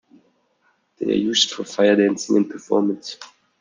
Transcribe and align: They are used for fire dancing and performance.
They 0.97 1.11
are 1.11 1.15
used 1.15 1.51
for 1.51 1.63
fire 1.63 1.95
dancing 1.95 2.35
and 2.37 2.49
performance. 2.49 3.17